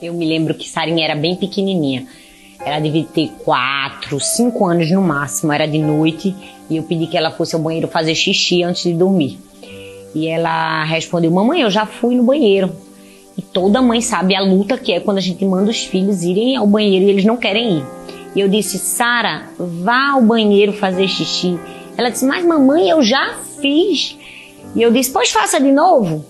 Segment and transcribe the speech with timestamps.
[0.00, 2.06] Eu me lembro que Sarinha era bem pequenininha.
[2.64, 6.34] Ela devia ter quatro, cinco anos no máximo, era de noite,
[6.68, 9.38] e eu pedi que ela fosse ao banheiro fazer xixi antes de dormir.
[10.14, 12.70] E ela respondeu: Mamãe, eu já fui no banheiro.
[13.38, 16.56] E toda mãe sabe a luta que é quando a gente manda os filhos irem
[16.56, 17.84] ao banheiro e eles não querem ir.
[18.34, 21.58] E eu disse: Sara, vá ao banheiro fazer xixi.
[21.96, 24.16] Ela disse: Mas mamãe, eu já fiz.
[24.74, 26.24] E eu disse: Pois faça de novo.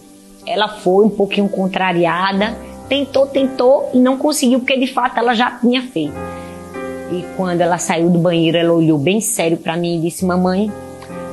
[0.47, 2.57] Ela foi um pouquinho contrariada,
[2.89, 6.15] tentou, tentou e não conseguiu, porque de fato ela já tinha feito.
[7.11, 10.71] E quando ela saiu do banheiro, ela olhou bem sério para mim e disse: Mamãe,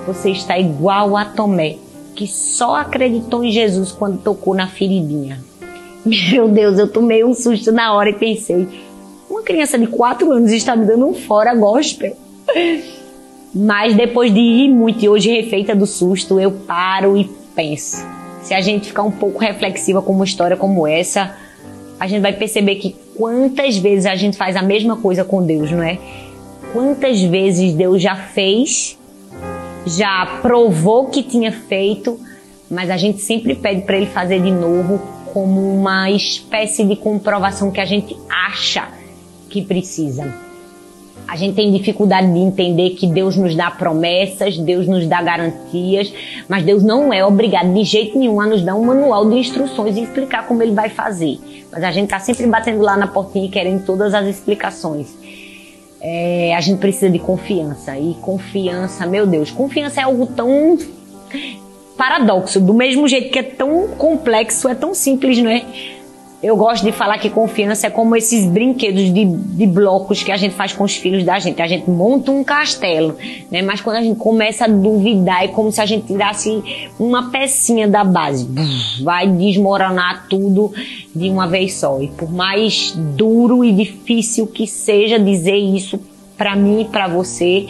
[0.05, 1.77] você está igual a Tomé,
[2.16, 5.39] que só acreditou em Jesus quando tocou na feridinha.
[6.05, 8.67] Meu Deus, eu tomei um susto na hora e pensei:
[9.30, 12.16] uma criança de 4 anos está me dando um fora gospel.
[13.55, 17.97] Mas depois de rir muito e hoje refeita do susto, eu paro e penso.
[18.43, 21.35] Se a gente ficar um pouco reflexiva com uma história como essa,
[21.99, 25.72] a gente vai perceber que quantas vezes a gente faz a mesma coisa com Deus,
[25.72, 25.97] não é?
[26.73, 28.97] Quantas vezes Deus já fez,
[29.86, 32.19] já provou que tinha feito,
[32.69, 34.99] mas a gente sempre pede para Ele fazer de novo,
[35.33, 38.88] como uma espécie de comprovação que a gente acha
[39.49, 40.52] que precisa.
[41.28, 46.14] A gente tem dificuldade de entender que Deus nos dá promessas, Deus nos dá garantias,
[46.47, 49.97] mas Deus não é obrigado de jeito nenhum a nos dar um manual de instruções
[49.97, 51.39] e explicar como ele vai fazer.
[51.72, 55.08] Mas a gente está sempre batendo lá na portinha e querendo todas as explicações.
[56.00, 57.98] É, a gente precisa de confiança.
[57.98, 60.77] E confiança, meu Deus, confiança é algo tão
[61.98, 62.59] paradoxo.
[62.59, 65.64] Do mesmo jeito que é tão complexo, é tão simples, não é?
[66.44, 70.36] Eu gosto de falar que confiança é como esses brinquedos de, de blocos que a
[70.36, 71.61] gente faz com os filhos da gente.
[71.61, 73.17] A gente monta um castelo,
[73.49, 73.61] né?
[73.61, 76.61] Mas quando a gente começa a duvidar, é como se a gente tirasse
[76.99, 78.45] uma pecinha da base.
[79.02, 80.73] Vai desmoronar tudo
[81.16, 82.02] de uma vez só.
[82.02, 85.97] E por mais duro e difícil que seja dizer isso
[86.38, 87.66] para mim e para você,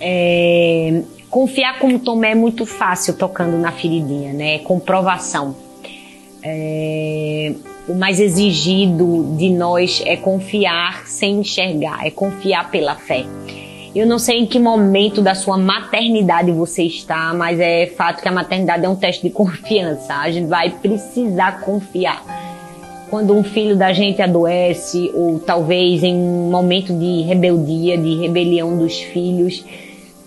[0.00, 1.02] é...
[1.30, 4.58] confiar como Tomé é muito fácil tocando na feridinha, né?
[4.58, 5.54] Comprovação.
[6.42, 7.25] É
[7.88, 13.24] o mais exigido de nós é confiar sem enxergar, é confiar pela fé.
[13.94, 18.28] Eu não sei em que momento da sua maternidade você está, mas é fato que
[18.28, 20.14] a maternidade é um teste de confiança.
[20.14, 22.22] A gente vai precisar confiar.
[23.08, 28.76] Quando um filho da gente adoece, ou talvez em um momento de rebeldia, de rebelião
[28.76, 29.64] dos filhos,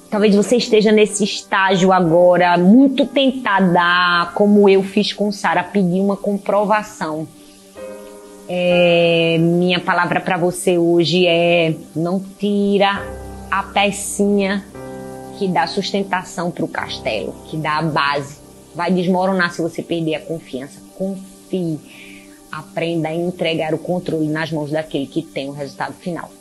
[0.09, 6.15] talvez você esteja nesse estágio agora, muito tentada, como eu fiz com Sara, pedir uma
[6.15, 7.27] comprovação
[8.51, 13.05] é, minha palavra para você hoje é: não tira
[13.51, 14.65] a pecinha
[15.37, 18.39] que dá sustentação para o castelo, que dá a base.
[18.73, 20.81] Vai desmoronar se você perder a confiança.
[20.97, 21.79] Confie.
[22.51, 26.31] Aprenda a entregar o controle nas mãos daquele que tem o resultado final.